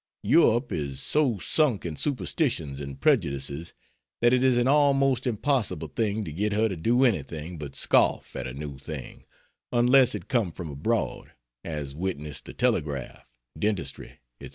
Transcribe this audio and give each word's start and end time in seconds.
Europe 0.23 0.71
is 0.71 0.99
so 0.99 1.37
sunk 1.37 1.85
in 1.85 1.95
superstitions 1.95 2.79
and 2.79 2.99
prejudices 2.99 3.75
that 4.19 4.33
it 4.33 4.43
is 4.43 4.57
an 4.57 4.67
almost 4.67 5.27
impossible 5.27 5.89
thing 5.89 6.23
to 6.23 6.33
get 6.33 6.53
her 6.53 6.67
to 6.67 6.75
do 6.75 7.03
anything 7.05 7.55
but 7.55 7.75
scoff 7.75 8.35
at 8.35 8.47
a 8.47 8.53
new 8.55 8.79
thing 8.79 9.27
unless 9.71 10.15
it 10.15 10.27
come 10.27 10.51
from 10.51 10.71
abroad; 10.71 11.33
as 11.63 11.93
witness 11.93 12.41
the 12.41 12.51
telegraph, 12.53 13.37
dentistry, 13.59 14.19
&c. 14.41 14.49